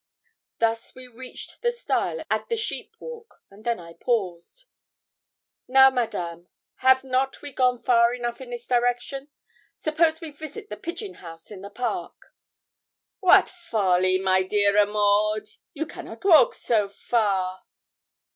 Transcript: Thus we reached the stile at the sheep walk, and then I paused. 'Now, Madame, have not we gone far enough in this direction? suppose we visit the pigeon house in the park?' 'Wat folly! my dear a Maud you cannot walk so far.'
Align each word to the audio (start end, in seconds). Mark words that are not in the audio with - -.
Thus 0.57 0.95
we 0.95 1.07
reached 1.07 1.61
the 1.61 1.71
stile 1.71 2.23
at 2.31 2.49
the 2.49 2.57
sheep 2.57 2.95
walk, 2.99 3.43
and 3.51 3.63
then 3.63 3.79
I 3.79 3.93
paused. 3.93 4.65
'Now, 5.67 5.91
Madame, 5.91 6.47
have 6.77 7.03
not 7.03 7.43
we 7.43 7.53
gone 7.53 7.77
far 7.77 8.11
enough 8.15 8.41
in 8.41 8.49
this 8.49 8.65
direction? 8.67 9.27
suppose 9.77 10.19
we 10.19 10.31
visit 10.31 10.69
the 10.69 10.75
pigeon 10.77 11.13
house 11.21 11.51
in 11.51 11.61
the 11.61 11.69
park?' 11.69 12.33
'Wat 13.21 13.47
folly! 13.47 14.17
my 14.17 14.41
dear 14.41 14.75
a 14.75 14.87
Maud 14.87 15.43
you 15.75 15.85
cannot 15.85 16.25
walk 16.25 16.55
so 16.55 16.89
far.' 16.89 17.63